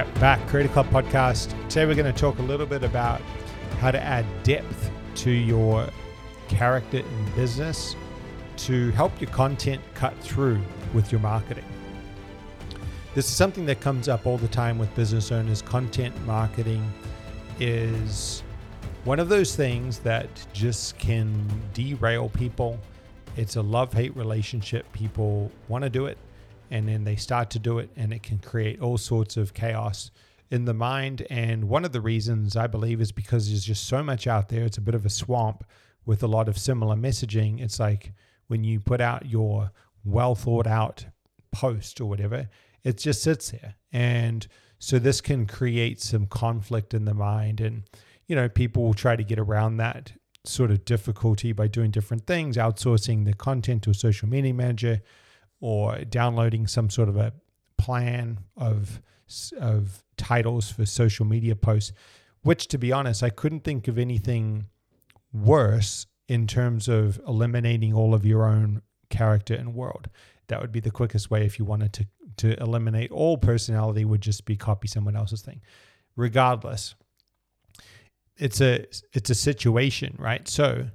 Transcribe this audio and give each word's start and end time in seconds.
Right, 0.00 0.14
back 0.14 0.48
Creator 0.48 0.70
Club 0.70 0.86
podcast. 0.86 1.50
Today 1.68 1.84
we're 1.84 1.94
going 1.94 2.10
to 2.10 2.18
talk 2.18 2.38
a 2.38 2.42
little 2.42 2.64
bit 2.64 2.82
about 2.82 3.20
how 3.80 3.90
to 3.90 4.02
add 4.02 4.24
depth 4.44 4.90
to 5.16 5.30
your 5.30 5.90
character 6.48 7.00
in 7.00 7.32
business 7.36 7.96
to 8.56 8.90
help 8.92 9.20
your 9.20 9.28
content 9.28 9.82
cut 9.92 10.16
through 10.20 10.58
with 10.94 11.12
your 11.12 11.20
marketing. 11.20 11.66
This 13.14 13.26
is 13.26 13.36
something 13.36 13.66
that 13.66 13.82
comes 13.82 14.08
up 14.08 14.26
all 14.26 14.38
the 14.38 14.48
time 14.48 14.78
with 14.78 14.94
business 14.94 15.30
owners. 15.32 15.60
Content 15.60 16.18
marketing 16.24 16.90
is 17.58 18.42
one 19.04 19.20
of 19.20 19.28
those 19.28 19.54
things 19.54 19.98
that 19.98 20.30
just 20.54 20.98
can 20.98 21.46
derail 21.74 22.30
people. 22.30 22.78
It's 23.36 23.56
a 23.56 23.62
love 23.62 23.92
hate 23.92 24.16
relationship. 24.16 24.90
People 24.94 25.52
want 25.68 25.84
to 25.84 25.90
do 25.90 26.06
it 26.06 26.16
and 26.70 26.88
then 26.88 27.04
they 27.04 27.16
start 27.16 27.50
to 27.50 27.58
do 27.58 27.78
it, 27.78 27.90
and 27.96 28.12
it 28.12 28.22
can 28.22 28.38
create 28.38 28.80
all 28.80 28.98
sorts 28.98 29.36
of 29.36 29.54
chaos 29.54 30.10
in 30.50 30.64
the 30.64 30.74
mind. 30.74 31.26
And 31.30 31.68
one 31.68 31.84
of 31.84 31.92
the 31.92 32.00
reasons 32.00 32.56
I 32.56 32.66
believe 32.66 33.00
is 33.00 33.12
because 33.12 33.48
there's 33.48 33.64
just 33.64 33.86
so 33.86 34.02
much 34.02 34.26
out 34.26 34.48
there. 34.48 34.64
It's 34.64 34.78
a 34.78 34.82
bit 34.82 34.94
of 34.94 35.06
a 35.06 35.10
swamp 35.10 35.64
with 36.04 36.22
a 36.22 36.26
lot 36.26 36.48
of 36.48 36.58
similar 36.58 36.96
messaging. 36.96 37.60
It's 37.60 37.78
like 37.78 38.12
when 38.48 38.64
you 38.64 38.80
put 38.80 39.00
out 39.00 39.26
your 39.26 39.70
well 40.04 40.34
thought 40.34 40.66
out 40.66 41.06
post 41.52 42.00
or 42.00 42.06
whatever, 42.06 42.48
it 42.82 42.98
just 42.98 43.22
sits 43.22 43.50
there. 43.50 43.74
And 43.92 44.46
so 44.78 44.98
this 44.98 45.20
can 45.20 45.46
create 45.46 46.00
some 46.00 46.26
conflict 46.26 46.94
in 46.94 47.04
the 47.04 47.14
mind. 47.14 47.60
And, 47.60 47.82
you 48.26 48.34
know, 48.34 48.48
people 48.48 48.82
will 48.82 48.94
try 48.94 49.14
to 49.14 49.22
get 49.24 49.38
around 49.38 49.76
that 49.76 50.12
sort 50.44 50.70
of 50.70 50.84
difficulty 50.84 51.52
by 51.52 51.66
doing 51.68 51.90
different 51.90 52.26
things, 52.26 52.56
outsourcing 52.56 53.24
the 53.26 53.34
content 53.34 53.82
to 53.82 53.90
a 53.90 53.94
social 53.94 54.28
media 54.28 54.54
manager 54.54 55.02
or 55.60 55.98
downloading 56.04 56.66
some 56.66 56.90
sort 56.90 57.08
of 57.08 57.16
a 57.16 57.32
plan 57.78 58.38
of 58.56 59.00
of 59.58 60.02
titles 60.16 60.70
for 60.70 60.84
social 60.84 61.24
media 61.24 61.54
posts 61.54 61.92
which 62.42 62.66
to 62.66 62.78
be 62.78 62.90
honest 62.92 63.22
I 63.22 63.30
couldn't 63.30 63.64
think 63.64 63.88
of 63.88 63.98
anything 63.98 64.66
worse 65.32 66.06
in 66.28 66.46
terms 66.46 66.88
of 66.88 67.20
eliminating 67.26 67.92
all 67.94 68.14
of 68.14 68.24
your 68.24 68.44
own 68.44 68.82
character 69.08 69.54
and 69.54 69.74
world. 69.74 70.08
That 70.46 70.60
would 70.60 70.72
be 70.72 70.80
the 70.80 70.90
quickest 70.90 71.30
way 71.30 71.44
if 71.44 71.58
you 71.58 71.64
wanted 71.64 71.92
to 71.94 72.06
to 72.36 72.60
eliminate 72.62 73.10
all 73.10 73.36
personality 73.36 74.04
would 74.04 74.20
just 74.20 74.44
be 74.46 74.56
copy 74.56 74.88
someone 74.88 75.16
else's 75.16 75.42
thing. 75.42 75.60
Regardless 76.16 76.94
it's 78.36 78.60
a 78.60 78.86
it's 79.12 79.30
a 79.30 79.34
situation 79.34 80.16
right? 80.18 80.46
So 80.48 80.86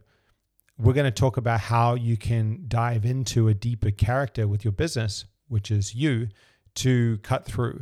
we're 0.78 0.94
going 0.94 1.06
to 1.06 1.12
talk 1.12 1.38
about 1.38 1.59
how 1.59 1.95
you 1.95 2.18
can 2.18 2.66
dive 2.68 3.06
into 3.06 3.48
a 3.48 3.54
deeper 3.54 3.92
character 3.92 4.48
with 4.48 4.64
your 4.64 4.72
business 4.72 5.26
which 5.48 5.72
is 5.72 5.95
you 5.95 6.28
to 6.73 7.18
cut 7.20 7.45
through 7.45 7.81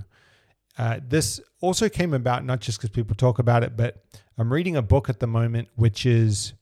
uh, 0.77 0.99
this 1.07 1.39
also 1.61 1.87
came 1.87 2.13
about 2.13 2.43
not 2.43 2.59
just 2.59 2.79
because 2.79 2.89
people 2.89 3.15
talk 3.15 3.39
about 3.39 3.63
it 3.63 3.75
but 3.75 4.03
i'm 4.37 4.51
reading 4.51 4.75
a 4.75 4.81
book 4.81 5.09
at 5.09 5.19
the 5.19 5.27
moment 5.27 5.67
which 5.75 6.05
is 6.05 6.53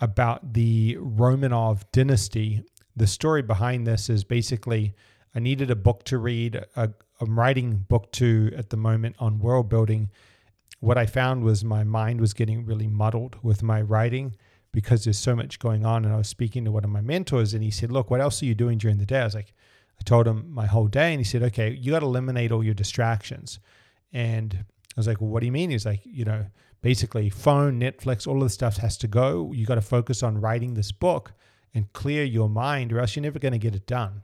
about 0.00 0.52
the 0.52 0.96
romanov 0.96 1.82
dynasty 1.92 2.62
the 2.96 3.06
story 3.06 3.42
behind 3.42 3.86
this 3.86 4.10
is 4.10 4.24
basically 4.24 4.94
I 5.34 5.38
needed 5.38 5.70
a 5.70 5.76
book 5.76 6.04
to 6.04 6.18
read. 6.18 6.64
I'm 6.76 6.94
writing 7.20 7.84
book 7.88 8.10
two 8.12 8.52
at 8.56 8.70
the 8.70 8.76
moment 8.76 9.16
on 9.18 9.38
world 9.38 9.68
building. 9.68 10.10
What 10.80 10.98
I 10.98 11.06
found 11.06 11.44
was 11.44 11.64
my 11.64 11.84
mind 11.84 12.20
was 12.20 12.34
getting 12.34 12.64
really 12.64 12.88
muddled 12.88 13.36
with 13.42 13.62
my 13.62 13.80
writing 13.80 14.34
because 14.72 15.04
there's 15.04 15.18
so 15.18 15.34
much 15.34 15.58
going 15.58 15.84
on. 15.84 16.04
And 16.04 16.14
I 16.14 16.16
was 16.16 16.28
speaking 16.28 16.64
to 16.64 16.72
one 16.72 16.84
of 16.84 16.90
my 16.90 17.00
mentors, 17.00 17.54
and 17.54 17.62
he 17.62 17.70
said, 17.70 17.92
"Look, 17.92 18.10
what 18.10 18.20
else 18.20 18.42
are 18.42 18.46
you 18.46 18.54
doing 18.54 18.78
during 18.78 18.98
the 18.98 19.06
day?" 19.06 19.20
I 19.20 19.24
was 19.24 19.34
like, 19.34 19.54
I 19.98 20.02
told 20.04 20.26
him 20.26 20.50
my 20.50 20.66
whole 20.66 20.88
day, 20.88 21.12
and 21.12 21.20
he 21.20 21.24
said, 21.24 21.42
"Okay, 21.42 21.70
you 21.72 21.92
got 21.92 22.00
to 22.00 22.06
eliminate 22.06 22.52
all 22.52 22.64
your 22.64 22.74
distractions." 22.74 23.58
And 24.12 24.54
I 24.54 24.64
was 24.96 25.06
like, 25.06 25.20
"Well, 25.20 25.30
what 25.30 25.40
do 25.40 25.46
you 25.46 25.52
mean?" 25.52 25.70
He's 25.70 25.86
like, 25.86 26.00
"You 26.04 26.24
know, 26.24 26.46
basically, 26.82 27.30
phone, 27.30 27.80
Netflix, 27.80 28.26
all 28.26 28.36
of 28.36 28.42
the 28.42 28.50
stuff 28.50 28.78
has 28.78 28.96
to 28.98 29.08
go. 29.08 29.52
You 29.52 29.66
got 29.66 29.76
to 29.76 29.82
focus 29.82 30.22
on 30.22 30.40
writing 30.40 30.74
this 30.74 30.92
book." 30.92 31.34
and 31.74 31.92
clear 31.92 32.24
your 32.24 32.48
mind, 32.48 32.92
or 32.92 33.00
else 33.00 33.16
you're 33.16 33.22
never 33.22 33.38
going 33.38 33.52
to 33.52 33.58
get 33.58 33.74
it 33.74 33.86
done. 33.86 34.22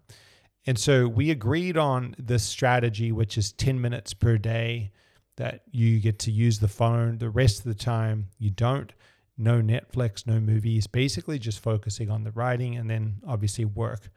And 0.67 0.79
so 0.79 1.07
we 1.07 1.31
agreed 1.31 1.77
on 1.77 2.17
this 2.19 2.43
strategy, 2.43 3.13
which 3.13 3.39
is 3.39 3.53
10 3.53 3.81
minutes 3.81 4.15
per 4.15 4.37
day 4.37 4.91
that 5.37 5.63
you 5.71 6.01
get 6.01 6.19
to 6.21 6.33
use 6.33 6.59
the 6.59 6.69
phone. 6.69 7.19
The 7.19 7.31
rest 7.31 7.59
of 7.59 7.65
the 7.65 7.75
time, 7.75 8.29
you 8.39 8.51
don't. 8.51 8.93
No 9.39 9.61
Netflix, 9.61 10.27
no 10.27 10.41
movies, 10.41 10.87
basically 10.87 11.39
just 11.39 11.61
focusing 11.61 12.11
on 12.11 12.25
the 12.25 12.31
writing 12.33 12.77
and 12.77 12.89
then 12.89 13.17
obviously 13.27 13.65
work 13.65 14.09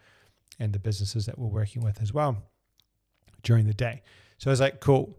and 0.59 0.73
the 0.73 0.79
businesses 0.79 1.25
that 1.25 1.37
we're 1.37 1.47
working 1.47 1.83
with 1.83 2.01
as 2.01 2.13
well 2.13 2.43
during 3.43 3.65
the 3.65 3.73
day. 3.73 4.01
So 4.37 4.49
I 4.49 4.53
was 4.53 4.61
like, 4.61 4.79
cool. 4.79 5.17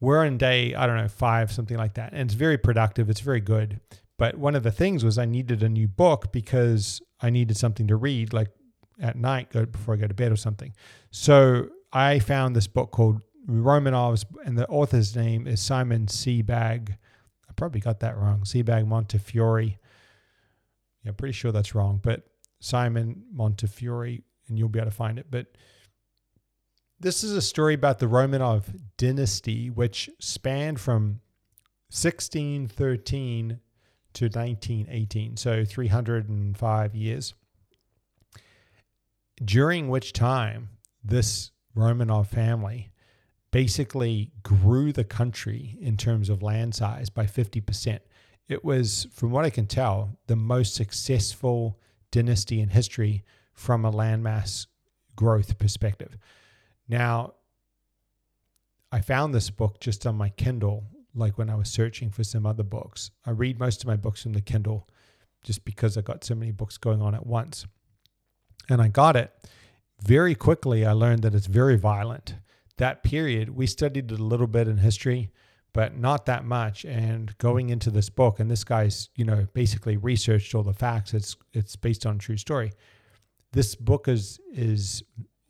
We're 0.00 0.24
in 0.24 0.38
day, 0.38 0.74
I 0.74 0.86
don't 0.86 0.96
know, 0.96 1.08
five, 1.08 1.52
something 1.52 1.76
like 1.76 1.94
that. 1.94 2.12
And 2.12 2.22
it's 2.22 2.34
very 2.34 2.56
productive. 2.56 3.10
It's 3.10 3.20
very 3.20 3.40
good. 3.40 3.80
But 4.18 4.36
one 4.36 4.54
of 4.54 4.62
the 4.62 4.70
things 4.70 5.04
was 5.04 5.18
I 5.18 5.24
needed 5.24 5.62
a 5.62 5.68
new 5.68 5.88
book 5.88 6.32
because 6.32 7.00
I 7.20 7.30
needed 7.30 7.56
something 7.56 7.86
to 7.88 7.96
read, 7.96 8.32
like 8.32 8.48
at 9.00 9.16
night, 9.16 9.50
before 9.50 9.94
I 9.94 9.96
go 9.96 10.06
to 10.06 10.14
bed 10.14 10.32
or 10.32 10.36
something. 10.36 10.74
So 11.10 11.68
I 11.92 12.18
found 12.18 12.54
this 12.54 12.66
book 12.66 12.90
called 12.90 13.22
Romanovs, 13.48 14.24
and 14.44 14.58
the 14.58 14.66
author's 14.68 15.16
name 15.16 15.46
is 15.46 15.60
Simon 15.60 16.06
Sebag. 16.06 16.96
Probably 17.60 17.82
got 17.82 18.00
that 18.00 18.16
wrong. 18.16 18.40
Sebag 18.44 18.86
Montefiore. 18.86 19.60
Yeah, 19.60 19.76
I'm 21.04 21.14
pretty 21.14 21.34
sure 21.34 21.52
that's 21.52 21.74
wrong, 21.74 22.00
but 22.02 22.22
Simon 22.58 23.24
Montefiore, 23.30 24.20
and 24.48 24.58
you'll 24.58 24.70
be 24.70 24.78
able 24.78 24.90
to 24.90 24.96
find 24.96 25.18
it. 25.18 25.26
But 25.30 25.48
this 27.00 27.22
is 27.22 27.32
a 27.32 27.42
story 27.42 27.74
about 27.74 27.98
the 27.98 28.06
Romanov 28.06 28.62
dynasty, 28.96 29.68
which 29.68 30.08
spanned 30.18 30.80
from 30.80 31.20
1613 31.90 33.60
to 34.14 34.24
1918, 34.24 35.36
so 35.36 35.62
305 35.62 36.94
years, 36.94 37.34
during 39.44 39.90
which 39.90 40.14
time 40.14 40.70
this 41.04 41.50
Romanov 41.76 42.28
family 42.28 42.88
basically 43.50 44.32
grew 44.42 44.92
the 44.92 45.04
country 45.04 45.76
in 45.80 45.96
terms 45.96 46.28
of 46.28 46.42
land 46.42 46.74
size 46.74 47.10
by 47.10 47.24
50%. 47.24 47.98
It 48.48 48.64
was, 48.64 49.06
from 49.12 49.30
what 49.30 49.44
I 49.44 49.50
can 49.50 49.66
tell, 49.66 50.18
the 50.26 50.36
most 50.36 50.74
successful 50.74 51.78
dynasty 52.10 52.60
in 52.60 52.68
history 52.68 53.24
from 53.52 53.84
a 53.84 53.92
landmass 53.92 54.66
growth 55.16 55.58
perspective. 55.58 56.16
Now, 56.88 57.34
I 58.92 59.00
found 59.00 59.34
this 59.34 59.50
book 59.50 59.78
just 59.80 60.06
on 60.06 60.16
my 60.16 60.30
Kindle 60.30 60.84
like 61.14 61.38
when 61.38 61.50
I 61.50 61.54
was 61.54 61.68
searching 61.68 62.10
for 62.10 62.24
some 62.24 62.46
other 62.46 62.62
books. 62.62 63.10
I 63.26 63.30
read 63.30 63.58
most 63.58 63.82
of 63.82 63.88
my 63.88 63.96
books 63.96 64.22
from 64.22 64.32
the 64.32 64.40
Kindle 64.40 64.88
just 65.42 65.64
because 65.64 65.96
I 65.96 66.02
got 66.02 66.24
so 66.24 66.34
many 66.34 66.52
books 66.52 66.78
going 66.78 67.02
on 67.02 67.14
at 67.14 67.26
once. 67.26 67.66
And 68.68 68.80
I 68.80 68.88
got 68.88 69.16
it. 69.16 69.32
Very 70.02 70.34
quickly, 70.34 70.84
I 70.84 70.92
learned 70.92 71.22
that 71.22 71.34
it's 71.34 71.46
very 71.46 71.76
violent. 71.76 72.34
That 72.80 73.02
period, 73.02 73.50
we 73.50 73.66
studied 73.66 74.10
a 74.10 74.16
little 74.16 74.46
bit 74.46 74.66
in 74.66 74.78
history, 74.78 75.30
but 75.72 75.96
not 75.96 76.26
that 76.26 76.44
much. 76.44 76.84
And 76.84 77.36
going 77.38 77.70
into 77.70 77.90
this 77.90 78.10
book, 78.10 78.40
and 78.40 78.50
this 78.50 78.64
guy's, 78.64 79.10
you 79.14 79.24
know, 79.24 79.46
basically 79.54 79.96
researched 79.96 80.54
all 80.54 80.62
the 80.62 80.72
facts. 80.72 81.14
It's 81.14 81.36
it's 81.52 81.76
based 81.76 82.06
on 82.06 82.18
true 82.18 82.36
story. 82.36 82.72
This 83.52 83.74
book 83.74 84.08
is 84.08 84.40
is 84.52 85.02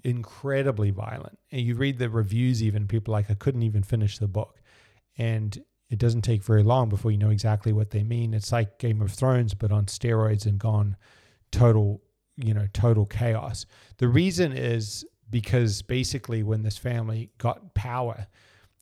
incredibly 0.04 0.90
violent. 0.90 1.38
And 1.52 1.62
you 1.62 1.74
read 1.74 1.98
the 1.98 2.10
reviews, 2.10 2.62
even 2.62 2.86
people 2.86 3.12
like 3.12 3.30
I 3.30 3.34
couldn't 3.34 3.62
even 3.62 3.82
finish 3.82 4.18
the 4.18 4.28
book 4.28 4.60
and 5.16 5.62
it 5.90 5.98
doesn't 5.98 6.22
take 6.22 6.42
very 6.42 6.62
long 6.62 6.88
before 6.88 7.10
you 7.10 7.18
know 7.18 7.30
exactly 7.30 7.72
what 7.72 7.90
they 7.90 8.04
mean. 8.04 8.32
It's 8.32 8.52
like 8.52 8.78
Game 8.78 9.02
of 9.02 9.12
Thrones, 9.12 9.54
but 9.54 9.72
on 9.72 9.86
steroids 9.86 10.46
and 10.46 10.58
gone 10.58 10.96
total, 11.50 12.00
you 12.36 12.54
know, 12.54 12.66
total 12.72 13.06
chaos. 13.06 13.66
The 13.98 14.08
reason 14.08 14.52
is 14.52 15.04
because 15.30 15.82
basically 15.82 16.42
when 16.42 16.62
this 16.62 16.76
family 16.76 17.30
got 17.38 17.74
power, 17.74 18.26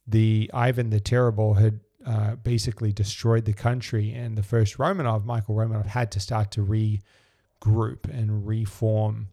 the 0.07 0.51
Ivan 0.55 0.91
the 0.91 1.01
Terrible 1.01 1.55
had 1.55 1.81
uh, 2.07 2.37
basically 2.37 2.93
destroyed 2.93 3.45
the 3.45 3.53
country, 3.53 4.13
and 4.13 4.37
the 4.39 4.43
first 4.43 4.79
Romanov, 4.79 5.25
Michael 5.25 5.55
Romanov, 5.55 5.87
had 5.87 6.11
to 6.13 6.21
start 6.21 6.51
to 6.53 6.65
regroup 6.65 8.09
and 8.09 8.47
reform, 8.47 9.29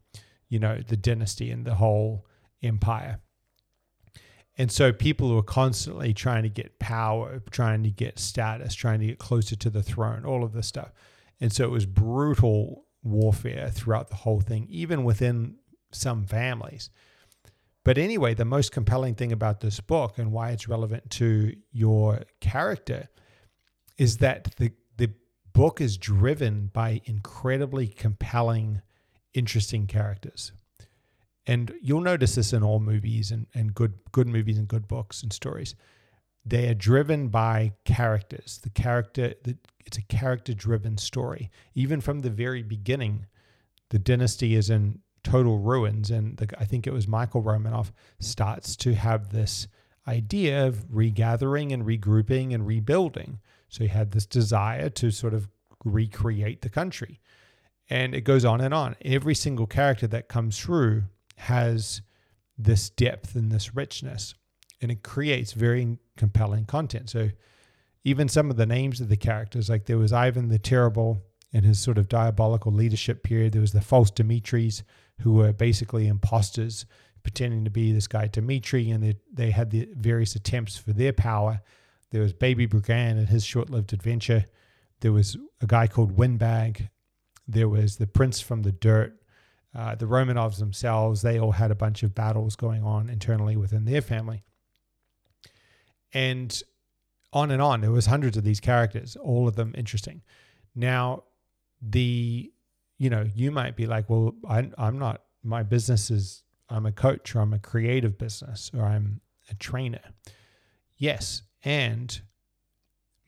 you 0.50 0.60
know, 0.60 0.82
the 0.86 0.98
dynasty 0.98 1.52
and 1.52 1.66
the 1.66 1.76
whole 1.76 2.26
empire. 2.62 3.20
And 4.58 4.72
so 4.72 4.92
people 4.92 5.30
who 5.30 5.42
constantly 5.44 6.14
trying 6.14 6.44
to 6.44 6.50
get 6.50 6.80
power, 6.80 7.42
trying 7.52 7.84
to 7.84 7.92
get 7.92 8.20
status, 8.20 8.74
trying 8.74 9.00
to 9.02 9.06
get 9.06 9.20
closer 9.20 9.56
to 9.56 9.70
the 9.70 9.84
throne, 9.84 10.26
all 10.26 10.44
of 10.44 10.54
this 10.54 10.68
stuff. 10.68 10.92
And 11.42 11.52
so 11.52 11.66
it 11.66 11.72
was 11.72 11.86
brutal 11.86 12.86
warfare 13.04 13.70
throughout 13.70 14.10
the 14.10 14.16
whole 14.16 14.42
thing, 14.42 14.66
even 14.70 15.04
within 15.04 15.56
some 15.95 16.25
families. 16.25 16.89
But 17.83 17.97
anyway, 18.00 18.33
the 18.33 18.45
most 18.45 18.71
compelling 18.71 19.13
thing 19.13 19.31
about 19.31 19.59
this 19.59 19.80
book 19.80 20.18
and 20.18 20.31
why 20.31 20.50
it's 20.50 20.68
relevant 20.68 21.09
to 21.12 21.56
your 21.71 22.24
character 22.42 23.09
is 23.97 24.18
that 24.18 24.56
the, 24.57 24.71
the 24.97 25.12
book 25.53 25.80
is 25.80 25.97
driven 25.97 26.71
by 26.74 27.01
incredibly 27.06 27.88
compelling, 27.88 28.81
interesting 29.33 29.86
characters. 29.86 30.51
And 31.45 31.74
you'll 31.80 32.01
notice 32.01 32.36
this 32.36 32.53
in 32.53 32.63
all 32.63 32.80
movies 32.80 33.31
and, 33.31 33.45
and 33.53 33.75
good 33.75 33.94
good 34.12 34.27
movies 34.27 34.57
and 34.57 34.68
good 34.68 34.88
books 34.88 35.21
and 35.21 35.31
stories. 35.31 35.75
They 36.44 36.68
are 36.69 36.74
driven 36.74 37.27
by 37.27 37.74
characters. 37.86 38.59
The 38.63 38.71
character 38.71 39.36
the, 39.44 39.57
it's 39.86 39.97
a 39.97 40.03
character 40.03 40.56
driven 40.56 40.97
story. 40.97 41.51
Even 41.75 42.01
from 42.01 42.21
the 42.21 42.31
very 42.31 42.63
beginning, 42.63 43.27
the 43.92 44.00
dynasty 44.00 44.56
is 44.56 44.71
in 44.71 45.01
total 45.25 45.57
ruins. 45.57 46.10
And 46.12 46.38
the, 46.38 46.48
I 46.57 46.63
think 46.63 46.88
it 46.88 46.94
was 46.94 47.07
Michael 47.07 47.44
Romanov 47.44 47.92
starts 48.19 48.77
to 48.77 48.94
have 48.94 49.31
this 49.31 49.68
idea 50.07 50.68
of 50.68 50.86
regathering 50.89 51.74
and 51.74 51.83
regrouping 51.83 52.54
and 52.54 52.66
rebuilding. 52.66 53.39
So 53.68 53.83
he 53.83 53.89
had 53.89 54.12
this 54.12 54.25
desire 54.25 54.89
to 54.92 55.12
sort 55.12 55.33
of 55.33 55.50
recreate 55.83 56.62
the 56.62 56.69
country. 56.69 57.19
And 57.89 58.16
it 58.16 58.22
goes 58.22 58.45
on 58.45 58.62
and 58.62 58.74
on. 58.74 58.95
Every 59.04 59.36
single 59.36 59.68
character 59.68 60.07
that 60.07 60.30
comes 60.30 60.60
through 60.60 61.04
has 61.38 62.01
this 62.57 62.89
depth 62.89 63.36
and 63.36 63.51
this 63.51 63.75
richness, 63.75 64.33
and 64.81 64.92
it 64.92 65.04
creates 65.04 65.51
very 65.51 65.98
compelling 66.16 66.66
content. 66.66 67.10
So 67.10 67.31
even 68.04 68.30
some 68.30 68.50
of 68.50 68.57
the 68.57 68.66
names 68.66 69.01
of 69.01 69.10
the 69.10 69.18
characters, 69.18 69.69
like 69.69 69.86
there 69.86 69.98
was 69.98 70.13
Ivan 70.13 70.50
the 70.50 70.60
Terrible 70.60 71.21
in 71.56 71.63
his 71.63 71.80
sort 71.80 71.98
of 71.98 72.10
diabolical 72.10 72.69
leadership 72.69 73.24
period, 73.24 73.54
there 73.54 73.62
was 73.62 73.72
the 73.72 73.80
false 73.80 74.12
Dimitris 74.12 74.84
who 75.22 75.31
were 75.31 75.54
basically 75.54 76.06
imposters 76.06 76.86
pretending 77.24 77.63
to 77.63 77.72
be 77.72 77.94
this 77.94 78.07
guy 78.07 78.28
Dimitri, 78.28 78.92
and 78.92 79.02
they, 79.02 79.16
they 79.31 79.52
had 79.52 79.72
the 79.72 79.88
various 79.96 80.36
attempts 80.36 80.78
for 80.78 80.92
their 80.92 81.13
power. 81.13 81.62
There 82.12 82.22
was 82.22 82.34
Baby 82.34 82.68
Brughan 82.68 83.12
and 83.12 83.30
his 83.30 83.46
short 83.46 83.69
lived 83.69 83.94
adventure. 83.94 84.44
There 85.00 85.13
was 85.13 85.38
a 85.62 85.66
guy 85.66 85.88
called 85.88 86.18
Windbag. 86.18 86.90
There 87.48 87.69
was 87.69 87.96
the 87.96 88.07
Prince 88.07 88.42
from 88.42 88.63
the 88.63 88.74
Dirt. 88.74 89.18
Uh, 89.74 89.96
the 89.96 90.07
Romanovs 90.07 90.60
themselves, 90.60 91.22
they 91.22 91.40
all 91.40 91.54
had 91.54 91.72
a 91.72 91.75
bunch 91.75 92.04
of 92.04 92.13
battles 92.13 92.57
going 92.57 92.84
on 92.84 93.10
internally 93.10 93.56
within 93.56 93.86
their 93.86 94.02
family. 94.02 94.44
And 96.13 96.62
on 97.31 97.50
and 97.50 97.62
on. 97.62 97.80
There 97.80 97.92
was 97.92 98.07
hundreds 98.07 98.36
of 98.36 98.44
these 98.44 98.60
characters, 98.60 99.16
all 99.16 99.48
of 99.48 99.56
them 99.56 99.74
interesting. 99.78 100.22
Now, 100.75 101.24
the 101.81 102.51
you 102.98 103.10
know, 103.10 103.25
you 103.36 103.51
might 103.51 103.75
be 103.75 103.88
like, 103.88 104.10
well, 104.10 104.36
I, 104.48 104.69
I'm 104.77 104.98
not. 104.98 105.22
My 105.44 105.63
business 105.63 106.10
is 106.10 106.44
I'm 106.69 106.86
a 106.86 106.92
coach 106.92 107.36
or 107.36 107.42
I'm 107.42 107.54
a 107.54 107.60
creative 107.60 108.18
business 108.18 108.72
or 108.74 108.83
I'm 108.83 109.22
a 109.50 109.56
trainer. 109.56 110.01
Yes. 110.98 111.42
And 111.63 112.19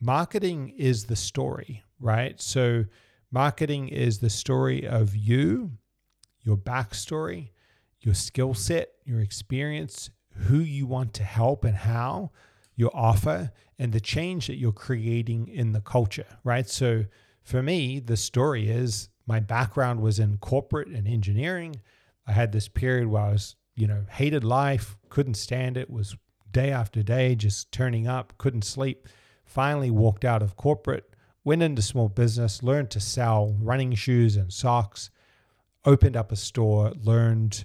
marketing 0.00 0.70
is 0.76 1.04
the 1.04 1.16
story, 1.16 1.84
right? 2.00 2.40
So, 2.40 2.84
marketing 3.30 3.88
is 3.88 4.18
the 4.18 4.30
story 4.30 4.86
of 4.86 5.14
you, 5.14 5.72
your 6.42 6.56
backstory, 6.56 7.50
your 8.00 8.14
skill 8.14 8.54
set, 8.54 8.88
your 9.04 9.20
experience, 9.20 10.10
who 10.32 10.58
you 10.58 10.86
want 10.86 11.12
to 11.14 11.24
help 11.24 11.64
and 11.64 11.76
how, 11.76 12.30
your 12.74 12.90
offer, 12.94 13.52
and 13.78 13.92
the 13.92 14.00
change 14.00 14.46
that 14.46 14.56
you're 14.56 14.72
creating 14.72 15.48
in 15.48 15.72
the 15.72 15.80
culture, 15.80 16.38
right? 16.42 16.68
So, 16.68 17.04
for 17.48 17.62
me, 17.62 17.98
the 17.98 18.16
story 18.16 18.68
is 18.68 19.08
my 19.26 19.40
background 19.40 20.02
was 20.02 20.18
in 20.18 20.36
corporate 20.36 20.88
and 20.88 21.08
engineering. 21.08 21.76
I 22.26 22.32
had 22.32 22.52
this 22.52 22.68
period 22.68 23.08
where 23.08 23.22
I 23.22 23.32
was, 23.32 23.56
you 23.74 23.86
know, 23.86 24.04
hated 24.10 24.44
life, 24.44 24.98
couldn't 25.08 25.32
stand 25.34 25.78
it, 25.78 25.88
was 25.88 26.14
day 26.52 26.70
after 26.70 27.02
day 27.02 27.34
just 27.34 27.72
turning 27.72 28.06
up, 28.06 28.34
couldn't 28.36 28.66
sleep. 28.66 29.08
Finally 29.46 29.90
walked 29.90 30.26
out 30.26 30.42
of 30.42 30.56
corporate, 30.56 31.14
went 31.42 31.62
into 31.62 31.80
small 31.80 32.10
business, 32.10 32.62
learned 32.62 32.90
to 32.90 33.00
sell 33.00 33.56
running 33.58 33.94
shoes 33.94 34.36
and 34.36 34.52
socks, 34.52 35.08
opened 35.86 36.18
up 36.18 36.30
a 36.30 36.36
store, 36.36 36.92
learned 37.02 37.64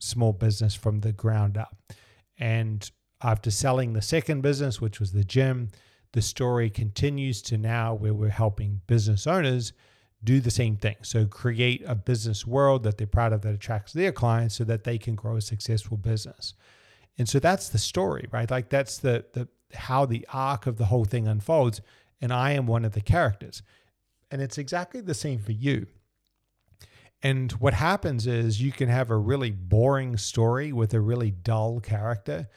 small 0.00 0.32
business 0.32 0.74
from 0.74 1.00
the 1.00 1.12
ground 1.12 1.56
up. 1.56 1.76
And 2.36 2.90
after 3.22 3.52
selling 3.52 3.92
the 3.92 4.02
second 4.02 4.40
business, 4.40 4.80
which 4.80 4.98
was 4.98 5.12
the 5.12 5.22
gym, 5.22 5.68
the 6.12 6.22
story 6.22 6.70
continues 6.70 7.42
to 7.42 7.58
now 7.58 7.94
where 7.94 8.14
we're 8.14 8.30
helping 8.30 8.80
business 8.86 9.26
owners 9.26 9.72
do 10.22 10.40
the 10.40 10.50
same 10.50 10.76
thing. 10.76 10.96
So 11.02 11.24
create 11.26 11.82
a 11.86 11.94
business 11.94 12.46
world 12.46 12.82
that 12.82 12.98
they're 12.98 13.06
proud 13.06 13.32
of 13.32 13.42
that 13.42 13.54
attracts 13.54 13.92
their 13.92 14.12
clients 14.12 14.56
so 14.56 14.64
that 14.64 14.84
they 14.84 14.98
can 14.98 15.14
grow 15.14 15.36
a 15.36 15.40
successful 15.40 15.96
business. 15.96 16.54
And 17.16 17.28
so 17.28 17.38
that's 17.38 17.68
the 17.68 17.78
story, 17.78 18.28
right? 18.30 18.50
Like 18.50 18.68
that's 18.68 18.98
the 18.98 19.24
the 19.32 19.48
how 19.72 20.04
the 20.04 20.26
arc 20.32 20.66
of 20.66 20.76
the 20.76 20.86
whole 20.86 21.04
thing 21.04 21.28
unfolds. 21.28 21.80
And 22.20 22.32
I 22.32 22.52
am 22.52 22.66
one 22.66 22.84
of 22.84 22.92
the 22.92 23.00
characters. 23.00 23.62
And 24.30 24.42
it's 24.42 24.58
exactly 24.58 25.00
the 25.00 25.14
same 25.14 25.38
for 25.38 25.52
you. 25.52 25.86
And 27.22 27.52
what 27.52 27.74
happens 27.74 28.26
is 28.26 28.62
you 28.62 28.72
can 28.72 28.88
have 28.88 29.10
a 29.10 29.16
really 29.16 29.50
boring 29.50 30.16
story 30.16 30.72
with 30.72 30.94
a 30.94 31.00
really 31.00 31.30
dull 31.30 31.80
character, 31.80 32.48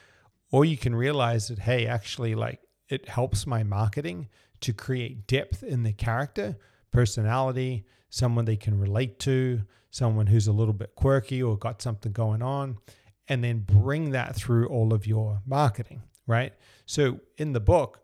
or 0.50 0.64
you 0.64 0.76
can 0.76 0.94
realize 0.94 1.48
that, 1.48 1.58
hey, 1.58 1.86
actually, 1.86 2.34
like 2.34 2.60
it 2.94 3.08
helps 3.08 3.46
my 3.46 3.62
marketing 3.62 4.28
to 4.60 4.72
create 4.72 5.26
depth 5.26 5.62
in 5.62 5.82
the 5.82 5.92
character 5.92 6.56
personality, 6.90 7.84
someone 8.08 8.44
they 8.44 8.56
can 8.56 8.78
relate 8.78 9.18
to, 9.18 9.60
someone 9.90 10.28
who's 10.28 10.46
a 10.46 10.52
little 10.52 10.72
bit 10.72 10.94
quirky 10.94 11.42
or 11.42 11.58
got 11.58 11.82
something 11.82 12.12
going 12.12 12.40
on, 12.40 12.78
and 13.28 13.42
then 13.42 13.58
bring 13.60 14.10
that 14.10 14.34
through 14.36 14.66
all 14.68 14.94
of 14.94 15.06
your 15.06 15.42
marketing, 15.44 16.02
right? 16.26 16.52
So 16.86 17.20
in 17.36 17.52
the 17.52 17.60
book, 17.60 18.00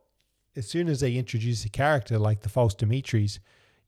as 0.56 0.69
soon 0.69 0.88
as 0.88 1.00
they 1.00 1.14
introduce 1.14 1.64
a 1.64 1.69
character 1.69 2.19
like 2.19 2.42
the 2.42 2.48
false 2.48 2.75
Dimitris, 2.75 3.38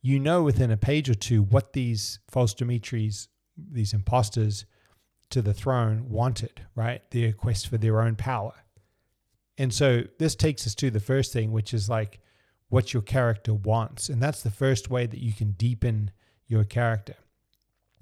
you 0.01 0.19
know 0.19 0.43
within 0.43 0.71
a 0.71 0.77
page 0.77 1.11
or 1.11 1.15
two 1.15 1.43
what 1.43 1.73
these 1.73 2.21
false 2.29 2.55
Dimitris, 2.55 3.29
these 3.57 3.93
imposters 3.93 4.65
to 5.31 5.43
the 5.43 5.55
throne 5.55 6.09
wanted, 6.09 6.63
right? 6.75 7.03
Their 7.11 7.33
quest 7.33 7.69
for 7.69 7.79
their 7.79 8.01
own 8.03 8.17
power. 8.17 8.55
And 9.59 9.73
so 9.73 10.05
this 10.19 10.35
takes 10.35 10.67
us 10.67 10.75
to 10.77 10.91
the 10.91 11.01
first 11.01 11.33
thing, 11.33 11.53
which 11.53 11.75
is 11.75 11.89
like 11.89 12.21
what 12.69 12.93
your 12.95 13.03
character 13.03 13.53
wants. 13.53 14.09
And 14.09 14.23
that's 14.23 14.43
the 14.43 14.51
first 14.51 14.91
way 14.91 15.07
that 15.07 15.21
you 15.21 15.33
can 15.33 15.53
deepen 15.53 16.11
your 16.47 16.65
character. 16.65 17.17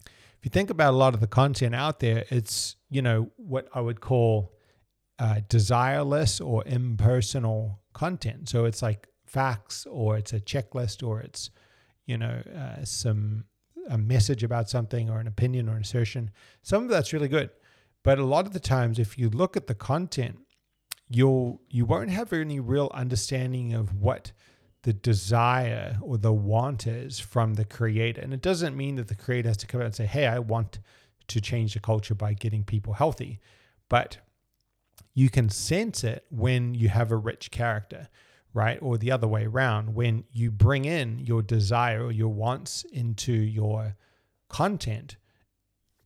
If 0.07 0.45
you 0.45 0.51
think 0.51 0.71
about 0.71 0.95
a 0.95 0.97
lot 0.97 1.13
of 1.15 1.21
the 1.21 1.27
content 1.27 1.75
out 1.75 2.01
there, 2.01 2.25
it's, 2.31 2.77
you 2.89 3.03
know, 3.03 3.31
what 3.37 3.69
I 3.75 3.81
would 3.81 4.01
call 4.01 4.55
uh, 5.19 5.41
desireless 5.49 6.45
or 6.45 6.63
impersonal 6.67 7.81
content. 7.93 8.49
So 8.49 8.65
it's 8.65 8.81
like 8.81 9.09
facts 9.27 9.87
or 9.91 10.17
it's 10.17 10.33
a 10.33 10.41
checklist 10.41 11.07
or 11.07 11.21
it's, 11.21 11.51
you 12.07 12.17
know, 12.17 12.43
uh, 12.57 12.85
some 12.85 13.45
a 13.89 13.99
message 13.99 14.45
about 14.45 14.71
something 14.71 15.11
or 15.11 15.19
an 15.19 15.27
opinion 15.27 15.69
or 15.69 15.73
an 15.73 15.83
assertion. 15.83 16.31
Some 16.63 16.85
of 16.85 16.89
that's 16.89 17.13
really 17.13 17.29
good. 17.29 17.51
But 18.03 18.19
a 18.19 18.25
lot 18.25 18.47
of 18.47 18.53
the 18.53 18.61
times, 18.61 18.99
if 18.99 19.19
you 19.19 19.29
look 19.29 19.57
at 19.57 19.67
the 19.67 19.75
content, 19.75 20.39
you'll 21.11 21.61
you 21.69 21.85
won't 21.85 22.11
have 22.11 22.33
any 22.33 22.61
real 22.61 22.91
understanding 22.95 23.75
of 23.75 24.01
what 24.01 24.33
the 24.83 24.93
desire 24.93 25.99
or 26.01 26.17
the 26.17 26.33
want 26.33 26.87
is 26.87 27.21
from 27.21 27.55
the 27.55 27.65
creator. 27.65 28.21
And 28.23 28.33
it 28.33 28.41
doesn't 28.41 28.77
mean 28.77 28.97
that 28.97 29.09
the 29.09 29.15
creator 29.15 29.49
has 29.49 29.59
to 29.59 29.67
come 29.67 29.81
out 29.81 29.87
and 29.87 29.95
say, 29.95 30.07
hey, 30.07 30.27
I 30.27 30.39
want 30.39 30.79
to 31.29 31.41
change 31.41 31.75
the 31.75 31.81
culture 31.81 32.15
by 32.15 32.33
getting 32.33 32.65
people 32.65 32.95
healthy. 32.95 33.41
But 33.91 34.19
you 35.13 35.29
can 35.29 35.51
sense 35.51 36.03
it 36.03 36.25
when 36.31 36.75
you 36.75 36.89
have 36.89 37.11
a 37.11 37.17
rich 37.17 37.51
character, 37.51 38.09
right? 38.55 38.79
Or 38.81 38.97
the 38.97 39.11
other 39.11 39.29
way 39.29 39.45
around, 39.45 39.95
when 39.95 40.25
you 40.33 40.51
bring 40.51 40.87
in 40.87 41.19
your 41.19 41.43
desire 41.43 42.07
or 42.07 42.13
your 42.13 42.33
wants 42.33 42.85
into 42.91 43.33
your 43.33 43.97
content, 44.49 45.17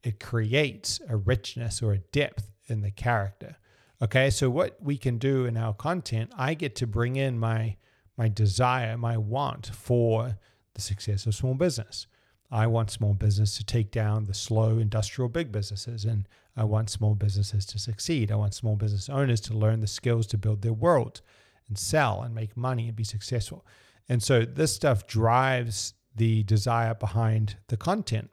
it 0.03 0.19
creates 0.19 1.01
a 1.09 1.17
richness 1.17 1.81
or 1.81 1.93
a 1.93 1.99
depth 1.99 2.51
in 2.67 2.81
the 2.81 2.91
character. 2.91 3.57
Okay, 4.05 4.29
so 4.29 4.51
what 4.51 4.77
we 4.83 4.99
can 4.99 5.17
do 5.17 5.47
in 5.47 5.57
our 5.57 5.73
content, 5.73 6.31
I 6.37 6.53
get 6.53 6.75
to 6.77 6.87
bring 6.87 7.17
in 7.17 7.39
my 7.39 7.77
my 8.19 8.29
desire, 8.29 8.99
my 8.99 9.17
want 9.17 9.71
for 9.75 10.37
the 10.75 10.83
success 10.83 11.25
of 11.25 11.35
small 11.35 11.55
business. 11.55 12.07
I 12.51 12.67
want 12.67 12.91
small 12.91 13.15
business 13.15 13.57
to 13.57 13.65
take 13.65 13.91
down 13.91 14.25
the 14.25 14.35
slow 14.35 14.77
industrial 14.79 15.31
big 15.31 15.51
businesses, 15.51 16.05
and 16.05 16.29
I 16.55 16.65
want 16.65 16.91
small 16.91 17.15
businesses 17.15 17.65
to 17.65 17.79
succeed. 17.79 18.31
I 18.31 18.37
want 18.37 18.53
small 18.53 18.77
business 18.77 19.09
owners 19.09 19.41
to 19.43 19.57
learn 19.57 19.81
the 19.81 19.87
skills 19.87 20.27
to 20.29 20.39
build 20.39 20.61
their 20.61 20.75
world 20.75 21.23
and 21.67 21.79
sell 21.79 22.21
and 22.21 22.35
make 22.35 22.59
money 22.59 22.89
and 22.89 22.95
be 22.95 23.05
successful. 23.05 23.65
And 24.07 24.23
so 24.23 24.45
this 24.45 24.75
stuff 24.75 25.07
drives 25.07 25.95
the 26.15 26.43
desire 26.43 26.95
behind 26.95 27.57
the 27.69 27.79
content. 27.79 28.31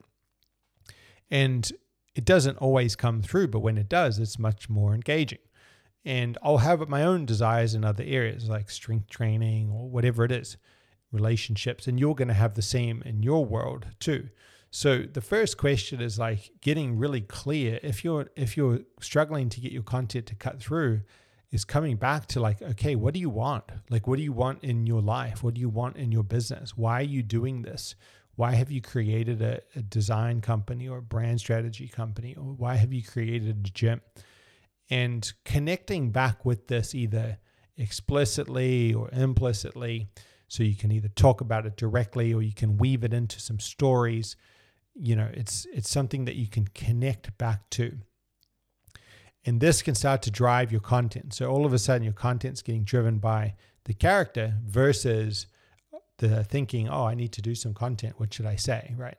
And 1.32 1.72
it 2.14 2.26
doesn't 2.26 2.58
always 2.58 2.98
come 2.98 3.22
through, 3.22 3.48
but 3.48 3.62
when 3.62 3.78
it 3.78 3.88
does, 3.88 4.20
it's 4.20 4.38
much 4.38 4.70
more 4.70 4.94
engaging 4.94 5.40
and 6.04 6.38
I'll 6.42 6.58
have 6.58 6.88
my 6.90 7.04
own 7.04 7.26
desires 7.26 7.74
in 7.76 7.86
other 7.86 8.04
areas 8.06 8.50
like 8.50 8.70
strength 8.70 9.10
training 9.10 9.70
or 9.70 9.90
whatever 9.90 10.24
it 10.24 10.32
is, 10.32 10.58
relationships, 11.12 11.88
and 11.88 12.00
you're 12.00 12.16
going 12.16 12.28
to 12.28 12.34
have 12.34 12.56
the 12.56 12.62
same 12.62 13.02
in 13.06 13.22
your 13.22 13.46
world 13.46 13.88
too. 14.00 14.30
So 14.72 15.00
the 15.00 15.22
first 15.22 15.58
question 15.58 16.02
is 16.02 16.18
like 16.18 16.52
getting 16.62 16.98
really 16.98 17.22
clear 17.22 17.80
if 17.84 18.06
you're 18.06 18.30
if 18.38 18.56
you're 18.56 18.80
struggling 19.02 19.50
to 19.50 19.60
get 19.60 19.74
your 19.74 19.84
content 19.84 20.28
to 20.28 20.36
cut 20.36 20.62
through 20.62 21.02
is 21.52 21.66
coming 21.66 21.98
back 21.98 22.28
to 22.28 22.40
like 22.40 22.62
okay, 22.62 22.96
what 22.96 23.14
do 23.14 23.20
you 23.20 23.30
want? 23.30 23.66
Like 23.90 24.08
what 24.08 24.16
do 24.16 24.24
you 24.24 24.32
want 24.32 24.64
in 24.64 24.88
your 24.88 25.02
life? 25.02 25.44
What 25.44 25.56
do 25.56 25.62
you 25.62 25.70
want 25.70 25.98
in 25.98 26.12
your 26.14 26.24
business? 26.24 26.78
Why 26.78 27.02
are 27.02 27.04
you 27.04 27.22
doing 27.22 27.64
this? 27.64 27.96
Why 28.36 28.54
have 28.54 28.72
you 28.72 28.82
created 28.82 29.42
a, 29.42 29.60
a 29.76 29.82
design 29.82 30.40
company 30.40 30.88
or 30.88 31.00
a 31.00 31.02
brand 31.02 31.42
strategy 31.42 31.90
company? 31.90 32.34
Or 32.36 32.44
why 32.44 32.76
have 32.76 32.94
you 32.94 33.04
created 33.04 33.50
a 33.50 33.70
gym? 33.70 34.02
And 34.92 35.32
connecting 35.46 36.12
back 36.12 36.46
with 36.46 36.68
this 36.68 36.94
either 36.94 37.40
explicitly 37.78 38.94
or 38.94 39.10
implicitly. 39.12 40.10
So 40.48 40.64
you 40.64 40.76
can 40.76 40.92
either 40.92 41.08
talk 41.08 41.40
about 41.40 41.66
it 41.66 41.78
directly 41.78 42.34
or 42.34 42.42
you 42.42 42.54
can 42.54 42.78
weave 42.78 43.06
it 43.06 43.14
into 43.14 43.40
some 43.40 43.60
stories. 43.60 44.36
You 44.94 45.16
know, 45.16 45.30
it's 45.34 45.66
it's 45.74 45.90
something 45.90 46.26
that 46.26 46.36
you 46.36 46.48
can 46.48 46.68
connect 46.68 47.38
back 47.38 47.70
to. 47.72 48.00
And 49.46 49.62
this 49.62 49.82
can 49.82 49.96
start 49.96 50.22
to 50.24 50.32
drive 50.32 50.72
your 50.72 50.82
content. 50.82 51.34
So 51.34 51.50
all 51.50 51.66
of 51.66 51.74
a 51.74 51.80
sudden 51.80 52.04
your 52.04 52.14
content's 52.14 52.62
getting 52.62 52.84
driven 52.84 53.18
by 53.18 53.56
the 53.86 53.94
character 53.94 54.56
versus 54.64 55.48
the 56.18 56.44
thinking, 56.44 56.90
oh, 56.90 57.06
I 57.06 57.16
need 57.16 57.32
to 57.32 57.42
do 57.42 57.56
some 57.56 57.74
content. 57.74 58.20
What 58.20 58.34
should 58.34 58.46
I 58.46 58.58
say? 58.58 58.94
Right. 58.98 59.18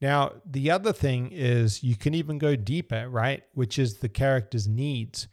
Now, 0.00 0.32
the 0.46 0.70
other 0.70 0.92
thing 0.92 1.30
is 1.32 1.82
you 1.82 1.96
can 1.96 2.14
even 2.14 2.38
go 2.38 2.54
deeper, 2.54 3.08
right? 3.08 3.42
Which 3.54 3.78
is 3.78 3.98
the 3.98 4.08
character's 4.08 4.68
needs. 4.68 5.28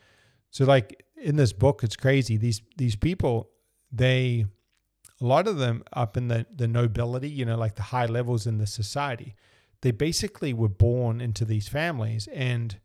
So 0.50 0.66
like 0.66 1.06
in 1.22 1.36
this 1.36 1.54
book, 1.54 1.84
it's 1.84 1.96
crazy. 1.96 2.38
These 2.38 2.62
these 2.78 2.96
people, 2.96 3.50
they 3.92 4.46
a 5.22 5.26
lot 5.26 5.48
of 5.48 5.58
them 5.58 5.84
up 5.94 6.18
in 6.18 6.28
the, 6.28 6.46
the 6.54 6.68
nobility, 6.68 7.30
you 7.30 7.46
know, 7.46 7.58
like 7.58 7.76
the 7.76 7.84
high 7.84 8.06
levels 8.06 8.46
in 8.46 8.58
the 8.58 8.68
society, 8.68 9.36
they 9.82 9.92
basically 9.92 10.54
were 10.54 10.70
born 10.70 11.22
into 11.22 11.46
these 11.46 11.68
families 11.68 12.28
and 12.34 12.80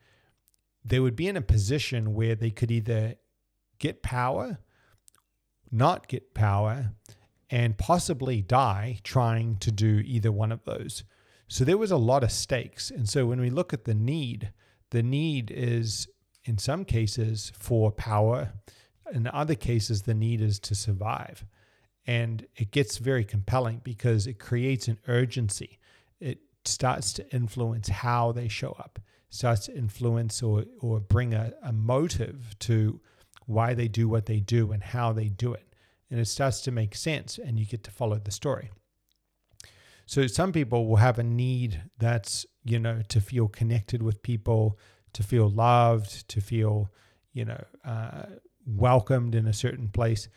they 0.85 1.01
would 1.01 1.17
be 1.17 1.29
in 1.29 1.37
a 1.37 1.43
position 1.43 2.15
where 2.15 2.35
they 2.35 2.51
could 2.51 2.71
either 2.71 3.17
get 3.79 4.03
power, 4.03 4.59
not 5.71 6.09
get 6.09 6.35
power, 6.35 6.93
and 7.51 7.77
possibly 7.77 8.41
die 8.41 9.01
trying 9.03 9.57
to 9.57 9.73
do 9.73 10.01
either 10.05 10.31
one 10.31 10.53
of 10.53 10.65
those. 10.65 11.05
So 11.51 11.65
there 11.65 11.77
was 11.77 11.91
a 11.91 11.97
lot 11.97 12.23
of 12.23 12.31
stakes. 12.31 12.91
And 12.91 13.09
so 13.09 13.27
when 13.27 13.41
we 13.41 13.51
look 13.51 13.73
at 13.73 13.85
the 13.85 13.95
need, 13.95 14.53
the 14.91 15.03
need 15.03 15.51
is 15.51 16.07
in 16.45 16.59
some 16.59 16.85
cases 16.85 17.51
for 17.59 17.91
power, 17.91 18.53
in 19.13 19.27
other 19.27 19.57
cases, 19.57 20.03
the 20.03 20.15
need 20.15 20.41
is 20.41 20.61
to 20.61 20.77
survive. 20.77 21.45
And 22.07 22.47
it 22.55 22.71
gets 22.71 22.99
very 22.99 23.25
compelling 23.25 23.81
because 23.83 24.29
it 24.29 24.39
creates 24.39 24.87
an 24.87 24.99
urgency. 25.09 25.81
It 26.21 26.39
starts 26.65 27.13
to 27.15 27.35
influence 27.35 27.89
how 27.89 28.31
they 28.31 28.47
show 28.47 28.77
up, 28.79 29.01
starts 29.29 29.67
to 29.67 29.77
influence 29.77 30.45
or, 30.45 30.67
or 30.79 31.01
bring 31.01 31.35
a, 31.35 31.53
a 31.65 31.73
motive 31.73 32.57
to 32.61 33.01
why 33.47 33.75
they 33.75 33.89
do 33.89 34.09
what 34.09 34.27
they 34.27 34.39
do 34.39 34.71
and 34.71 34.85
how 34.85 35.13
they 35.13 35.29
do 35.29 35.53
it 35.53 35.71
and 36.11 36.19
it 36.19 36.27
starts 36.27 36.61
to 36.63 36.71
make 36.71 36.95
sense 36.95 37.39
and 37.39 37.59
you 37.59 37.65
get 37.65 37.85
to 37.85 37.91
follow 37.91 38.19
the 38.19 38.31
story. 38.31 38.71
So 40.11 40.27
some 40.27 40.51
people 40.51 40.89
will 40.89 40.97
have 40.97 41.21
a 41.21 41.23
need 41.23 41.85
that's, 41.97 42.45
you 42.65 42.81
know, 42.81 43.01
to 43.11 43.21
feel 43.21 43.47
connected 43.47 44.03
with 44.03 44.25
people, 44.25 44.77
to 45.13 45.23
feel 45.23 45.49
loved, 45.49 46.29
to 46.31 46.41
feel, 46.41 46.91
you 47.33 47.45
know, 47.45 47.65
uh, 47.85 48.23
welcomed 48.67 49.37
in 49.37 49.47
a 49.47 49.53
certain 49.53 49.87
place. 49.87 50.29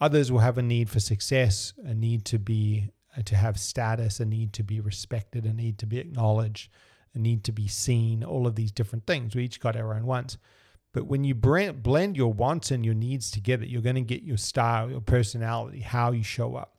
Others 0.00 0.32
will 0.32 0.38
have 0.38 0.56
a 0.56 0.62
need 0.62 0.88
for 0.88 0.98
success, 0.98 1.74
a 1.84 1.92
need 1.92 2.24
to 2.24 2.38
be, 2.38 2.88
uh, 3.18 3.22
to 3.26 3.36
have 3.36 3.60
status, 3.60 4.18
a 4.18 4.24
need 4.24 4.54
to 4.54 4.62
be 4.62 4.80
respected, 4.80 5.44
a 5.44 5.52
need 5.52 5.76
to 5.80 5.86
be 5.86 5.98
acknowledged, 5.98 6.70
a 7.14 7.18
need 7.18 7.44
to 7.44 7.52
be 7.52 7.68
seen, 7.68 8.24
all 8.24 8.46
of 8.46 8.54
these 8.54 8.72
different 8.72 9.06
things. 9.06 9.36
We 9.36 9.44
each 9.44 9.60
got 9.60 9.76
our 9.76 9.92
own 9.92 10.06
wants. 10.06 10.38
But 10.94 11.06
when 11.06 11.24
you 11.24 11.34
blend 11.34 12.16
your 12.16 12.32
wants 12.32 12.70
and 12.70 12.82
your 12.82 12.94
needs 12.94 13.30
together, 13.30 13.66
you're 13.66 13.82
going 13.82 13.96
to 13.96 14.00
get 14.00 14.22
your 14.22 14.38
style, 14.38 14.90
your 14.90 15.02
personality, 15.02 15.80
how 15.80 16.12
you 16.12 16.22
show 16.22 16.56
up. 16.56 16.77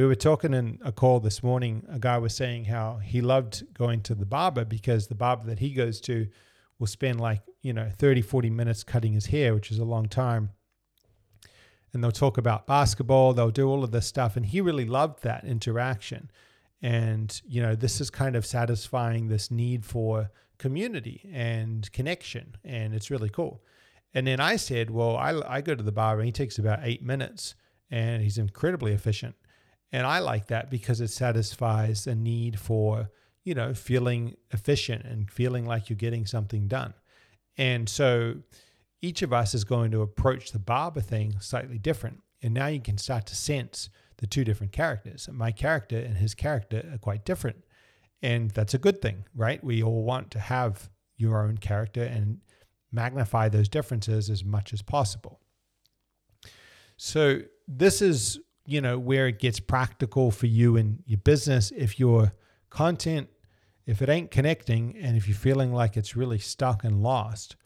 We 0.00 0.06
were 0.06 0.14
talking 0.14 0.54
in 0.54 0.78
a 0.82 0.92
call 0.92 1.20
this 1.20 1.42
morning. 1.42 1.86
A 1.90 1.98
guy 1.98 2.16
was 2.16 2.34
saying 2.34 2.64
how 2.64 3.00
he 3.04 3.20
loved 3.20 3.74
going 3.74 4.00
to 4.04 4.14
the 4.14 4.24
barber 4.24 4.64
because 4.64 5.08
the 5.08 5.14
barber 5.14 5.44
that 5.44 5.58
he 5.58 5.74
goes 5.74 6.00
to 6.00 6.26
will 6.78 6.86
spend 6.86 7.20
like, 7.20 7.42
you 7.60 7.74
know, 7.74 7.90
30, 7.98 8.22
40 8.22 8.48
minutes 8.48 8.82
cutting 8.82 9.12
his 9.12 9.26
hair, 9.26 9.52
which 9.52 9.70
is 9.70 9.78
a 9.78 9.84
long 9.84 10.08
time. 10.08 10.52
And 11.92 12.02
they'll 12.02 12.12
talk 12.12 12.38
about 12.38 12.66
basketball, 12.66 13.34
they'll 13.34 13.50
do 13.50 13.68
all 13.68 13.84
of 13.84 13.90
this 13.90 14.06
stuff. 14.06 14.38
And 14.38 14.46
he 14.46 14.62
really 14.62 14.86
loved 14.86 15.22
that 15.22 15.44
interaction. 15.44 16.30
And, 16.80 17.38
you 17.46 17.60
know, 17.60 17.74
this 17.74 18.00
is 18.00 18.08
kind 18.08 18.36
of 18.36 18.46
satisfying 18.46 19.28
this 19.28 19.50
need 19.50 19.84
for 19.84 20.30
community 20.56 21.28
and 21.30 21.92
connection. 21.92 22.56
And 22.64 22.94
it's 22.94 23.10
really 23.10 23.28
cool. 23.28 23.62
And 24.14 24.26
then 24.26 24.40
I 24.40 24.56
said, 24.56 24.88
well, 24.88 25.18
I, 25.18 25.42
I 25.46 25.60
go 25.60 25.74
to 25.74 25.82
the 25.82 25.92
barber 25.92 26.22
and 26.22 26.26
he 26.26 26.32
takes 26.32 26.58
about 26.58 26.78
eight 26.84 27.02
minutes 27.02 27.54
and 27.90 28.22
he's 28.22 28.38
incredibly 28.38 28.94
efficient. 28.94 29.34
And 29.92 30.06
I 30.06 30.20
like 30.20 30.46
that 30.48 30.70
because 30.70 31.00
it 31.00 31.08
satisfies 31.08 32.06
a 32.06 32.14
need 32.14 32.58
for, 32.58 33.10
you 33.44 33.54
know, 33.54 33.74
feeling 33.74 34.36
efficient 34.52 35.04
and 35.04 35.30
feeling 35.30 35.66
like 35.66 35.90
you're 35.90 35.96
getting 35.96 36.26
something 36.26 36.68
done. 36.68 36.94
And 37.58 37.88
so 37.88 38.36
each 39.02 39.22
of 39.22 39.32
us 39.32 39.54
is 39.54 39.64
going 39.64 39.90
to 39.90 40.02
approach 40.02 40.52
the 40.52 40.58
barber 40.58 41.00
thing 41.00 41.40
slightly 41.40 41.78
different. 41.78 42.22
And 42.42 42.54
now 42.54 42.66
you 42.66 42.80
can 42.80 42.98
start 42.98 43.26
to 43.26 43.36
sense 43.36 43.90
the 44.18 44.26
two 44.26 44.44
different 44.44 44.72
characters. 44.72 45.28
My 45.32 45.50
character 45.50 45.98
and 45.98 46.16
his 46.16 46.34
character 46.34 46.88
are 46.92 46.98
quite 46.98 47.24
different. 47.24 47.64
And 48.22 48.50
that's 48.50 48.74
a 48.74 48.78
good 48.78 49.00
thing, 49.00 49.24
right? 49.34 49.62
We 49.64 49.82
all 49.82 50.04
want 50.04 50.30
to 50.32 50.38
have 50.38 50.90
your 51.16 51.42
own 51.42 51.58
character 51.58 52.02
and 52.02 52.38
magnify 52.92 53.48
those 53.48 53.68
differences 53.68 54.28
as 54.30 54.44
much 54.44 54.72
as 54.72 54.82
possible. 54.82 55.40
So, 56.96 57.40
this 57.66 58.02
is, 58.02 58.40
you 58.66 58.80
know, 58.80 58.98
where 58.98 59.26
it 59.26 59.38
gets 59.38 59.60
practical 59.60 60.30
for 60.30 60.46
you 60.46 60.76
and 60.76 61.02
your 61.06 61.18
business. 61.18 61.72
If 61.76 61.98
your 61.98 62.32
content, 62.68 63.28
if 63.86 64.02
it 64.02 64.08
ain't 64.08 64.30
connecting 64.30 64.96
and 64.96 65.16
if 65.16 65.26
you're 65.26 65.36
feeling 65.36 65.72
like 65.72 65.96
it's 65.96 66.16
really 66.16 66.38
stuck 66.38 66.84
and 66.84 67.02
lost, 67.02 67.56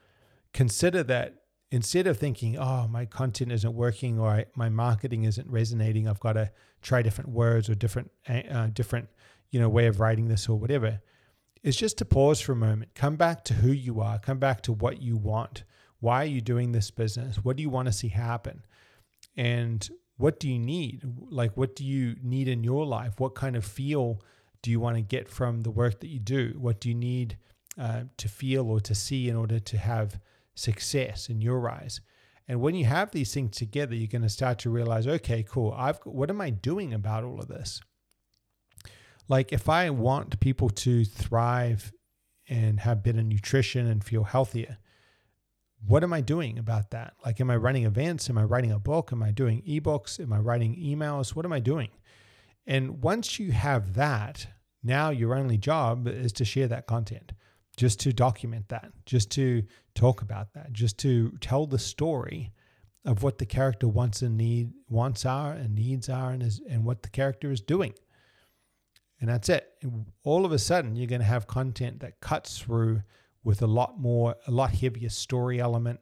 consider 0.53 1.03
that 1.05 1.35
instead 1.71 2.07
of 2.07 2.19
thinking, 2.19 2.57
oh, 2.57 2.87
my 2.89 3.05
content 3.05 3.53
isn't 3.53 3.75
working 3.75 4.19
or 4.19 4.45
my 4.55 4.69
marketing 4.69 5.25
isn't 5.25 5.49
resonating, 5.51 6.09
I've 6.09 6.21
got 6.21 6.35
to 6.35 6.51
try 6.83 7.03
different 7.03 7.31
words 7.31 7.69
or 7.69 7.75
different, 7.75 8.11
uh, 8.29 8.69
different 8.69 9.09
you 9.51 9.61
know, 9.61 9.69
way 9.69 9.87
of 9.87 10.01
writing 10.01 10.29
this 10.29 10.49
or 10.49 10.59
whatever, 10.59 11.01
is 11.63 11.77
just 11.77 11.99
to 11.99 12.05
pause 12.05 12.41
for 12.41 12.53
a 12.53 12.57
moment, 12.57 12.95
come 12.95 13.17
back 13.17 13.45
to 13.45 13.55
who 13.55 13.73
you 13.73 14.01
are, 14.01 14.19
come 14.19 14.39
back 14.39 14.63
to 14.63 14.73
what 14.73 15.01
you 15.01 15.17
want. 15.17 15.65
Why 16.01 16.23
are 16.23 16.27
you 16.27 16.41
doing 16.41 16.73
this 16.73 16.91
business? 16.91 17.37
What 17.37 17.57
do 17.57 17.63
you 17.63 17.71
want 17.71 17.87
to 17.87 17.93
see 17.93 18.09
happen? 18.09 18.63
And 19.37 19.89
what 20.16 20.38
do 20.38 20.49
you 20.49 20.59
need? 20.59 21.02
Like, 21.28 21.56
what 21.56 21.75
do 21.75 21.85
you 21.85 22.16
need 22.23 22.49
in 22.49 22.64
your 22.64 22.87
life? 22.87 23.14
What 23.18 23.35
kind 23.35 23.56
of 23.56 23.64
feel 23.64 24.21
do 24.62 24.71
you 24.71 24.80
want 24.80 24.97
to 24.97 25.02
get 25.02 25.28
from 25.28 25.62
the 25.62 25.71
work 25.71 26.00
that 26.00 26.09
you 26.09 26.21
do? 26.21 26.54
What 26.59 26.80
do 26.80 26.88
you 26.88 26.94
need 26.94 27.37
uh, 27.78 28.04
to 28.16 28.28
feel 28.28 28.68
or 28.71 28.80
to 28.80 28.94
see 28.94 29.28
in 29.28 29.37
order 29.37 29.59
to 29.59 29.78
have 29.78 30.21
success 30.54 31.28
in 31.28 31.40
your 31.40 31.68
eyes? 31.68 32.00
And 32.47 32.61
when 32.61 32.75
you 32.75 32.85
have 32.85 33.11
these 33.11 33.33
things 33.33 33.56
together, 33.56 33.94
you're 33.94 34.06
going 34.06 34.23
to 34.23 34.28
start 34.28 34.59
to 34.61 34.71
realize, 34.71 35.06
okay, 35.06 35.42
cool. 35.42 35.75
I've 35.76 35.99
what 36.04 36.30
am 36.30 36.40
I 36.40 36.50
doing 36.50 36.92
about 36.92 37.25
all 37.25 37.40
of 37.40 37.49
this? 37.49 37.80
like 39.28 39.52
if 39.52 39.68
I 39.68 39.90
want 39.90 40.40
people 40.40 40.71
to 40.71 41.04
thrive 41.04 41.92
and 42.49 42.80
have 42.80 43.02
better 43.02 43.23
nutrition 43.23 43.87
and 43.87 44.04
feel 44.04 44.25
healthier, 44.25 44.78
what 45.87 46.03
am 46.03 46.12
I 46.12 46.21
doing 46.21 46.59
about 46.59 46.91
that? 46.91 47.14
Like, 47.25 47.41
am 47.41 47.50
I 47.50 47.57
running 47.57 47.85
events? 47.85 48.31
Am 48.31 48.38
I 48.38 48.45
writing 48.45 48.73
a 48.73 48.79
book? 48.79 49.12
Am 49.12 49.23
I 49.23 49.31
doing 49.31 49.62
ebooks? 49.62 50.21
Am 50.21 50.33
I 50.33 50.38
writing 50.38 50.76
emails? 50.76 51.35
What 51.35 51.45
am 51.45 51.53
I 51.53 51.61
doing? 51.61 51.91
And 52.67 53.03
once 53.03 53.38
you 53.38 53.53
have 53.53 53.95
that, 53.95 54.47
now 54.83 55.11
your 55.11 55.35
only 55.35 55.59
job 55.59 56.09
is 56.09 56.33
to 56.35 56.45
share 56.45 56.69
that 56.69 56.87
content, 56.87 57.33
just 57.76 58.00
to 58.00 58.12
document 58.12 58.69
that, 58.69 58.93
just 59.05 59.31
to 59.33 59.64
talk 59.95 60.23
about 60.23 60.55
that, 60.55 60.73
just 60.73 60.99
to 60.99 61.33
tell 61.41 61.67
the 61.67 61.79
story 61.79 62.53
of 63.05 63.23
what 63.23 63.38
the 63.38 63.47
character 63.47 63.87
wants 63.87 64.23
and 64.23 64.38
need 64.38 64.73
wants 64.88 65.26
are 65.26 65.53
and 65.53 65.75
needs 65.75 66.09
are 66.09 66.31
and 66.31 66.43
is 66.43 66.61
and 66.69 66.85
what 66.85 67.03
the 67.03 67.11
character 67.11 67.50
is 67.50 67.61
doing 67.61 67.93
and 69.25 69.33
that's 69.33 69.49
it. 69.49 69.73
All 70.23 70.45
of 70.45 70.53
a 70.53 70.59
sudden, 70.59 70.97
you're 70.97 71.07
going 71.07 71.23
to 71.23 71.26
have 71.26 71.47
content 71.47 72.00
that 72.00 72.21
cuts 72.21 72.59
through 72.59 73.03
with 73.45 73.63
a 73.63 73.67
lot 73.67 74.01
more, 74.01 74.35
a 74.47 74.51
lot 74.51 74.73
heavier 74.73 75.11
story 75.11 75.61
element, 75.61 76.01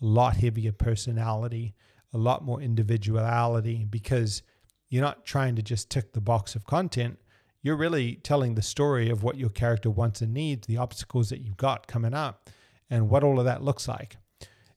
a 0.00 0.06
lot 0.06 0.36
heavier 0.36 0.72
personality, 0.72 1.74
a 2.12 2.18
lot 2.18 2.44
more 2.44 2.60
individuality 2.62 3.84
because 3.84 4.42
you're 4.88 5.02
not 5.02 5.24
trying 5.26 5.56
to 5.56 5.62
just 5.62 5.90
tick 5.90 6.12
the 6.12 6.20
box 6.20 6.54
of 6.54 6.64
content. 6.64 7.18
You're 7.62 7.76
really 7.76 8.16
telling 8.16 8.54
the 8.54 8.62
story 8.62 9.10
of 9.10 9.22
what 9.22 9.36
your 9.36 9.48
character 9.48 9.90
wants 9.90 10.22
and 10.22 10.32
needs, 10.32 10.66
the 10.66 10.76
obstacles 10.76 11.30
that 11.30 11.40
you've 11.40 11.56
got 11.56 11.86
coming 11.86 12.14
up, 12.14 12.48
and 12.88 13.08
what 13.08 13.24
all 13.24 13.38
of 13.38 13.46
that 13.46 13.62
looks 13.62 13.88
like. 13.88 14.16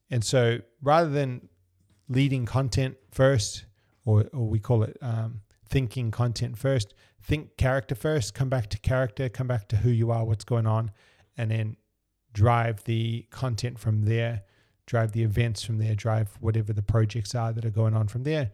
And 0.09 0.23
so 0.23 0.59
rather 0.81 1.09
than 1.09 1.49
leading 2.09 2.45
content 2.45 2.97
first, 3.11 3.65
or, 4.05 4.25
or 4.33 4.47
we 4.47 4.59
call 4.59 4.83
it 4.83 4.97
um, 5.01 5.41
thinking 5.69 6.11
content 6.11 6.57
first, 6.57 6.93
think 7.21 7.57
character 7.57 7.93
first, 7.93 8.33
come 8.33 8.49
back 8.49 8.69
to 8.69 8.79
character, 8.79 9.27
come 9.27 9.47
back 9.47 9.67
to 9.67 9.77
who 9.77 9.89
you 9.89 10.09
are, 10.11 10.23
what's 10.23 10.45
going 10.45 10.65
on, 10.65 10.91
and 11.37 11.51
then 11.51 11.75
drive 12.37 12.83
the 12.83 13.25
content 13.31 13.79
from 13.79 14.03
there, 14.03 14.43
drive 14.85 15.11
the 15.11 15.23
events 15.23 15.63
from 15.63 15.77
there, 15.79 15.95
drive 15.95 16.29
whatever 16.39 16.71
the 16.71 16.83
projects 16.83 17.33
are 17.33 17.51
that 17.51 17.65
are 17.65 17.75
going 17.81 17.95
on 17.95 18.07
from 18.07 18.23
there, 18.23 18.51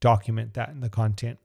document 0.00 0.52
that 0.54 0.68
in 0.68 0.80
the 0.80 0.90
content. 0.90 1.38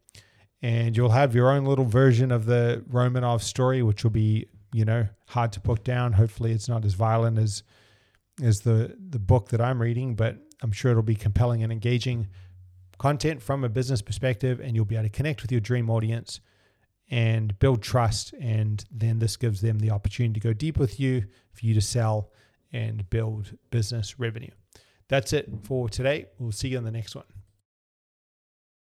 and 0.62 0.98
you'll 0.98 1.10
have 1.22 1.36
your 1.36 1.51
own 1.51 1.65
little 1.65 1.86
version 1.86 2.32
of 2.32 2.46
the 2.46 2.84
Romanov 2.91 3.41
story, 3.41 3.84
which 3.84 4.03
will 4.03 4.12
be, 4.12 4.48
you 4.74 4.86
know, 4.86 5.08
hard 5.27 5.51
to 5.53 5.60
put 5.62 5.84
down. 5.84 6.13
Hopefully, 6.13 6.51
it's 6.51 6.67
not 6.67 6.84
as 6.84 6.94
violent 6.94 7.38
as 7.38 7.63
as 8.44 8.62
the 8.62 8.96
the 8.98 9.20
book 9.20 9.50
that 9.50 9.62
I'm 9.62 9.82
reading, 9.82 10.15
but 10.15 10.38
I'm 10.62 10.72
sure 10.72 10.91
it'll 10.91 11.03
be 11.03 11.15
compelling 11.15 11.63
and 11.63 11.72
engaging 11.72 12.27
content 12.98 13.41
from 13.41 13.63
a 13.63 13.70
business 13.70 14.01
perspective, 14.01 14.60
and 14.60 14.75
you'll 14.75 14.86
be 14.86 14.96
able 14.96 15.06
to 15.06 15.10
connect 15.10 15.41
with 15.41 15.51
your 15.51 15.62
dream 15.62 15.89
audience 15.89 16.41
and 17.10 17.58
build 17.60 17.82
trust. 17.82 18.34
And 18.40 18.84
then 18.92 19.20
this 19.20 19.38
gives 19.38 19.62
them 19.62 19.80
the 19.80 19.92
opportunity 19.92 20.40
to 20.40 20.48
go 20.48 20.54
deep 20.54 20.78
with 20.78 21.00
you, 21.00 21.26
for 21.54 21.66
you 21.66 21.74
to 21.74 21.82
sell 21.82 22.32
and 22.74 23.10
build 23.10 23.58
business 23.72 24.20
revenue. 24.20 24.52
That's 25.08 25.34
it 25.34 25.50
for 25.64 25.90
today. 25.90 26.26
We'll 26.38 26.52
see 26.52 26.70
you 26.70 26.78
on 26.78 26.84
the 26.84 26.92
next 26.92 27.16
one. 27.16 27.26